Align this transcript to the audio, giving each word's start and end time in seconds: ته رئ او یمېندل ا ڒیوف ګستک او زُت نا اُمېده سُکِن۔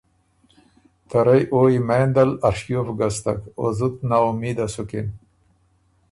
ته 1.09 1.17
رئ 1.25 1.43
او 1.53 1.61
یمېندل 1.77 2.31
ا 2.47 2.49
ڒیوف 2.59 2.87
ګستک 2.99 3.39
او 3.59 3.65
زُت 3.77 3.95
نا 4.09 4.17
اُمېده 4.27 4.67
سُکِن۔ 4.73 5.07